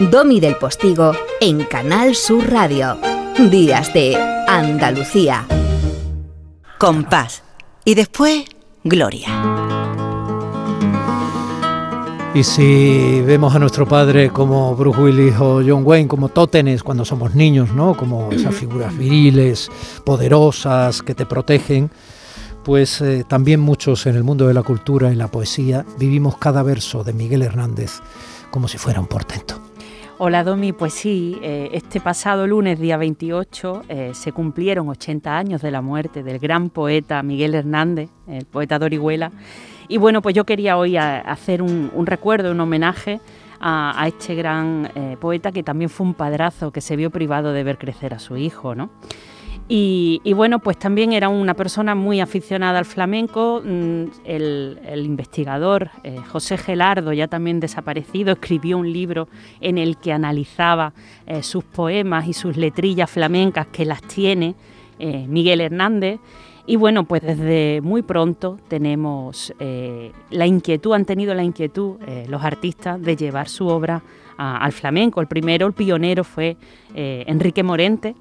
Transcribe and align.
Domi 0.00 0.40
del 0.40 0.56
Postigo 0.56 1.12
en 1.42 1.64
Canal 1.64 2.14
Sur 2.14 2.50
Radio. 2.50 2.96
Días 3.50 3.92
de 3.92 4.16
Andalucía. 4.48 5.46
Compás. 6.78 7.42
Y 7.84 7.94
después, 7.94 8.46
Gloria. 8.82 9.28
Y 12.32 12.42
si 12.44 13.20
vemos 13.26 13.54
a 13.54 13.58
nuestro 13.58 13.86
padre 13.86 14.30
como 14.30 14.74
Bruce 14.74 14.98
Willis 14.98 15.34
o 15.38 15.60
John 15.62 15.82
Wayne, 15.84 16.08
como 16.08 16.30
tótenes 16.30 16.82
cuando 16.82 17.04
somos 17.04 17.34
niños, 17.34 17.74
¿no? 17.74 17.94
Como 17.94 18.32
esas 18.32 18.54
figuras 18.54 18.96
viriles, 18.96 19.70
poderosas, 20.06 21.02
que 21.02 21.14
te 21.14 21.26
protegen, 21.26 21.90
pues 22.64 23.02
eh, 23.02 23.26
también 23.28 23.60
muchos 23.60 24.06
en 24.06 24.16
el 24.16 24.24
mundo 24.24 24.46
de 24.46 24.54
la 24.54 24.62
cultura 24.62 25.12
y 25.12 25.14
la 25.14 25.28
poesía 25.28 25.84
vivimos 25.98 26.38
cada 26.38 26.62
verso 26.62 27.04
de 27.04 27.12
Miguel 27.12 27.42
Hernández 27.42 28.00
como 28.50 28.66
si 28.66 28.78
fuera 28.78 28.98
un 28.98 29.06
portento. 29.06 29.69
Hola 30.22 30.44
Domi, 30.44 30.74
pues 30.74 30.92
sí, 30.92 31.38
eh, 31.42 31.70
este 31.72 31.98
pasado 31.98 32.46
lunes, 32.46 32.78
día 32.78 32.98
28, 32.98 33.84
eh, 33.88 34.10
se 34.12 34.32
cumplieron 34.32 34.86
80 34.90 35.34
años 35.34 35.62
de 35.62 35.70
la 35.70 35.80
muerte 35.80 36.22
del 36.22 36.38
gran 36.38 36.68
poeta 36.68 37.22
Miguel 37.22 37.54
Hernández, 37.54 38.10
el 38.28 38.44
poeta 38.44 38.78
de 38.78 38.84
Orihuela. 38.84 39.32
Y 39.88 39.96
bueno, 39.96 40.20
pues 40.20 40.34
yo 40.34 40.44
quería 40.44 40.76
hoy 40.76 40.98
hacer 40.98 41.62
un, 41.62 41.90
recuerdo, 42.04 42.50
un 42.50 42.60
homenaje 42.60 43.18
a, 43.60 44.04
este 44.08 44.34
gran 44.34 44.92
eh, 44.94 45.16
poeta 45.18 45.52
que 45.52 45.62
también 45.62 45.88
fue 45.88 46.08
un 46.08 46.12
padrazo 46.12 46.70
que 46.70 46.82
se 46.82 46.96
vio 46.96 47.08
privado 47.08 47.54
de 47.54 47.64
ver 47.64 47.78
crecer 47.78 48.12
a 48.12 48.18
su 48.18 48.36
hijo, 48.36 48.74
¿no? 48.74 48.90
Y, 49.72 50.32
bueno, 50.32 50.58
pues 50.58 50.80
también 50.80 51.12
era 51.12 51.28
una 51.28 51.54
persona 51.54 51.94
muy 51.94 52.20
aficionada 52.20 52.80
al 52.80 52.84
flamenco. 52.84 53.62
Mm, 53.64 54.06
el, 54.24 55.02
investigador 55.04 55.90
eh, 56.02 56.16
José 56.28 56.58
Gelardo, 56.58 57.12
ya 57.12 57.28
también 57.28 57.60
desaparecido, 57.60 58.32
escribió 58.32 58.78
un 58.78 58.92
libro 58.92 59.28
en 59.60 59.78
el 59.78 59.96
que 59.96 60.12
analizaba 60.12 60.92
eh, 61.24 61.44
sus 61.44 61.62
poemas 61.62 62.26
y 62.26 62.32
sus 62.32 62.56
letrillas 62.56 63.08
flamencas 63.08 63.68
que 63.68 63.84
las 63.84 64.02
tiene 64.02 64.56
eh, 64.98 65.24
Miguel 65.28 65.60
Hernández. 65.60 66.18
Y 66.66 66.74
bueno, 66.74 67.04
pues 67.04 67.22
desde 67.22 67.80
muy 67.80 68.02
pronto 68.02 68.58
tenemos 68.66 69.52
la 70.30 70.46
inquietud, 70.46 70.94
han 70.94 71.04
tenido 71.04 71.34
la 71.34 71.42
inquietud 71.42 71.96
los 72.28 72.44
artistas 72.44 73.00
de 73.00 73.16
llevar 73.16 73.48
su 73.48 73.66
obra 73.66 74.02
al 74.36 74.70
flamenco. 74.70 75.20
El 75.20 75.26
primero, 75.26 75.66
el 75.66 75.72
pionero, 75.72 76.22
fue 76.22 76.56
Enrique 76.94 77.64
Morente, 77.64 78.14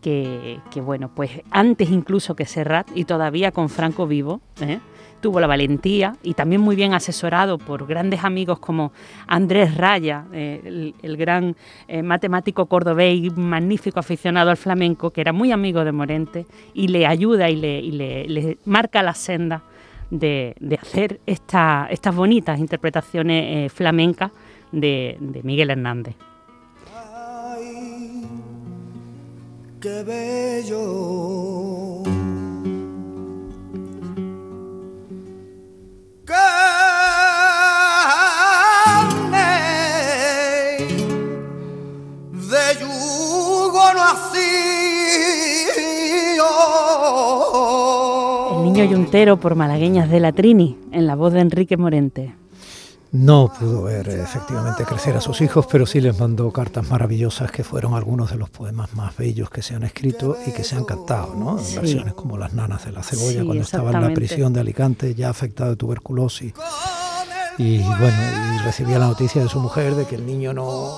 que, 0.00 0.60
bueno, 0.76 1.10
pues 1.14 1.30
antes 1.50 1.90
incluso 1.90 2.34
que 2.34 2.46
Serrat 2.46 2.88
y 2.94 3.04
todavía 3.04 3.52
con 3.52 3.68
Franco 3.68 4.06
vivo, 4.06 4.40
¿eh? 4.60 4.80
tuvo 5.20 5.38
la 5.40 5.46
valentía 5.46 6.16
y 6.22 6.34
también 6.34 6.62
muy 6.62 6.76
bien 6.76 6.94
asesorado 6.94 7.58
por 7.58 7.86
grandes 7.86 8.24
amigos 8.24 8.58
como 8.58 8.92
Andrés 9.26 9.76
Raya, 9.76 10.24
eh, 10.32 10.94
el, 11.02 11.16
gran 11.16 11.56
eh, 11.88 12.02
matemático 12.02 12.66
cordobés 12.66 13.16
y 13.16 13.30
magnífico 13.30 14.00
aficionado 14.00 14.50
al 14.50 14.56
flamenco, 14.56 15.10
que 15.10 15.20
era 15.20 15.32
muy 15.32 15.52
amigo 15.52 15.84
de 15.84 15.92
Morente 15.92 16.46
y 16.72 16.88
le 16.88 17.06
ayuda 17.06 17.50
y 17.50 17.56
le, 17.56 18.58
marca 18.64 19.02
la 19.02 19.14
senda 19.14 19.62
de, 20.10 20.54
hacer 20.80 21.20
estas 21.26 22.16
bonitas 22.16 22.58
interpretaciones 22.58 23.70
flamencas 23.72 24.32
de 24.72 25.40
Miguel 25.44 25.70
Hernández. 25.70 26.29
Qué 29.80 30.02
bello. 30.04 31.30
El 48.52 48.64
niño 48.64 48.84
yuntero 48.84 49.40
por 49.40 49.54
malagueñas 49.54 50.10
de 50.10 50.20
la 50.20 50.32
Trini, 50.32 50.78
en 50.92 51.06
la 51.06 51.14
voz 51.14 51.32
de 51.32 51.40
Enrique 51.40 51.76
Morente. 51.76 52.39
No 53.12 53.52
pudo 53.58 53.82
ver 53.82 54.08
efectivamente 54.08 54.84
crecer 54.84 55.16
a 55.16 55.20
sus 55.20 55.40
hijos, 55.40 55.66
pero 55.70 55.84
sí 55.84 56.00
les 56.00 56.18
mandó 56.18 56.52
cartas 56.52 56.88
maravillosas 56.88 57.50
que 57.50 57.64
fueron 57.64 57.94
algunos 57.94 58.30
de 58.30 58.36
los 58.36 58.50
poemas 58.50 58.94
más 58.94 59.16
bellos 59.16 59.50
que 59.50 59.62
se 59.62 59.74
han 59.74 59.82
escrito 59.82 60.36
y 60.46 60.52
que 60.52 60.62
se 60.62 60.76
han 60.76 60.84
cantado, 60.84 61.34
¿no? 61.34 61.58
En 61.58 61.74
versiones 61.74 62.14
como 62.14 62.38
Las 62.38 62.52
nanas 62.52 62.84
de 62.84 62.92
la 62.92 63.02
cebolla, 63.02 63.44
cuando 63.44 63.64
estaba 63.64 63.90
en 63.90 64.00
la 64.00 64.14
prisión 64.14 64.52
de 64.52 64.60
Alicante, 64.60 65.14
ya 65.16 65.28
afectado 65.28 65.70
de 65.70 65.76
tuberculosis. 65.76 66.54
Y 67.58 67.78
bueno, 67.78 68.16
y 68.56 68.64
recibía 68.64 68.98
la 68.98 69.08
noticia 69.08 69.42
de 69.42 69.48
su 69.48 69.58
mujer 69.58 69.96
de 69.96 70.06
que 70.06 70.14
el 70.14 70.24
niño 70.24 70.52
no, 70.54 70.96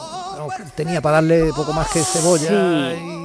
tenía 0.77 1.01
para 1.01 1.17
darle 1.17 1.51
poco 1.57 1.73
más 1.73 1.89
que 1.91 2.01
cebolla. 2.01 3.22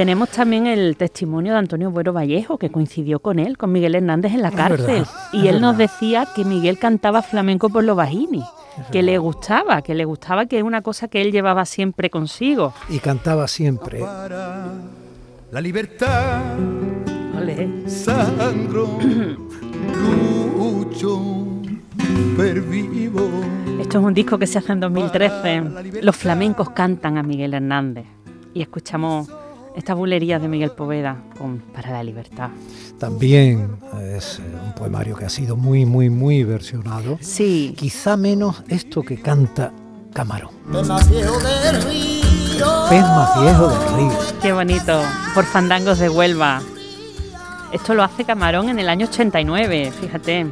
Tenemos 0.00 0.30
también 0.30 0.66
el 0.66 0.96
testimonio 0.96 1.52
de 1.52 1.58
Antonio 1.58 1.90
Buero 1.90 2.14
Vallejo, 2.14 2.56
que 2.56 2.70
coincidió 2.70 3.20
con 3.20 3.38
él, 3.38 3.58
con 3.58 3.70
Miguel 3.70 3.94
Hernández 3.94 4.32
en 4.32 4.40
la 4.40 4.50
cárcel. 4.50 5.04
y 5.30 5.48
él 5.48 5.60
nos 5.60 5.76
decía 5.76 6.26
que 6.34 6.42
Miguel 6.42 6.78
cantaba 6.78 7.20
flamenco 7.20 7.68
por 7.68 7.84
los 7.84 7.94
bajini, 7.94 8.42
que 8.90 9.02
le 9.02 9.18
gustaba, 9.18 9.82
que 9.82 9.94
le 9.94 10.06
gustaba, 10.06 10.46
que 10.46 10.56
es 10.56 10.64
una 10.64 10.80
cosa 10.80 11.08
que 11.08 11.20
él 11.20 11.32
llevaba 11.32 11.66
siempre 11.66 12.08
consigo. 12.08 12.72
Y 12.88 12.98
cantaba 12.98 13.46
siempre. 13.46 14.00
La 14.00 15.60
libertad. 15.60 16.40
Sangro, 17.86 18.98
lucho, 20.56 21.20
pervivo. 22.38 23.28
Esto 23.78 23.98
es 23.98 24.04
un 24.06 24.14
disco 24.14 24.38
que 24.38 24.46
se 24.46 24.60
hace 24.60 24.72
en 24.72 24.80
2013. 24.80 26.00
Los 26.00 26.16
flamencos 26.16 26.70
cantan 26.70 27.18
a 27.18 27.22
Miguel 27.22 27.52
Hernández. 27.52 28.06
Y 28.54 28.62
escuchamos 28.62 29.28
esta 29.76 29.94
bulería 29.94 30.38
de 30.38 30.48
Miguel 30.48 30.72
Poveda 30.72 31.22
con 31.38 31.58
Para 31.58 31.92
la 31.92 32.02
Libertad. 32.02 32.50
También 32.98 33.76
es 34.14 34.38
eh, 34.38 34.42
un 34.64 34.74
poemario 34.74 35.16
que 35.16 35.24
ha 35.24 35.28
sido 35.28 35.56
muy, 35.56 35.86
muy, 35.86 36.10
muy 36.10 36.44
versionado. 36.44 37.18
Sí. 37.20 37.74
Quizá 37.76 38.16
menos 38.16 38.62
esto 38.68 39.02
que 39.02 39.20
canta 39.20 39.72
Camarón. 40.12 40.50
Pez 40.70 40.86
más 40.88 41.10
viejo 41.10 41.38
del 41.38 41.82
río. 41.82 42.66
Pez 42.88 43.02
más 43.02 43.42
viejo 43.42 43.68
del 43.68 43.94
río. 43.96 44.18
Qué 44.42 44.52
bonito. 44.52 45.02
Por 45.34 45.44
Fandangos 45.44 45.98
de 45.98 46.08
Huelva. 46.08 46.60
Esto 47.72 47.94
lo 47.94 48.02
hace 48.02 48.24
Camarón 48.24 48.68
en 48.68 48.80
el 48.80 48.88
año 48.88 49.06
89, 49.06 49.92
fíjate. 50.00 50.46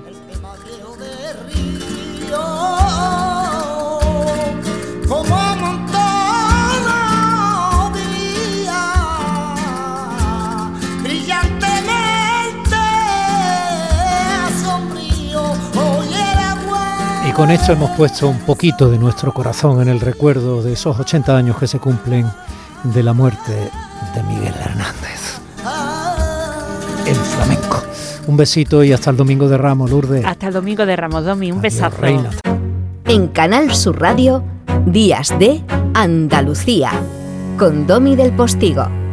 Con 17.38 17.52
esto 17.52 17.72
hemos 17.72 17.92
puesto 17.92 18.28
un 18.28 18.40
poquito 18.40 18.90
de 18.90 18.98
nuestro 18.98 19.32
corazón 19.32 19.80
en 19.80 19.86
el 19.86 20.00
recuerdo 20.00 20.60
de 20.60 20.72
esos 20.72 20.98
80 20.98 21.36
años 21.36 21.56
que 21.56 21.68
se 21.68 21.78
cumplen 21.78 22.26
de 22.82 23.00
la 23.04 23.12
muerte 23.12 23.70
de 24.12 24.22
Miguel 24.24 24.52
Hernández. 24.60 25.40
El 27.06 27.14
flamenco. 27.14 27.80
Un 28.26 28.36
besito 28.36 28.82
y 28.82 28.92
hasta 28.92 29.10
el 29.10 29.16
domingo 29.16 29.48
de 29.48 29.56
Ramos, 29.56 29.88
Lourdes. 29.88 30.24
Hasta 30.24 30.48
el 30.48 30.52
domingo 30.52 30.84
de 30.84 30.96
Ramos, 30.96 31.24
Domi. 31.24 31.52
Un 31.52 31.60
besazo. 31.60 31.96
En 33.04 33.28
Canal 33.28 33.72
Sur 33.72 34.00
Radio, 34.00 34.42
Días 34.86 35.32
de 35.38 35.62
Andalucía, 35.94 36.90
con 37.56 37.86
Domi 37.86 38.16
del 38.16 38.32
Postigo. 38.32 39.07